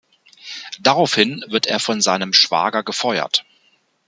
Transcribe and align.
Daraufhin 0.79 1.45
wird 1.49 1.67
er 1.67 1.79
von 1.79 2.01
seinem 2.01 2.33
Schwager 2.33 2.81
gefeuert. 2.81 3.45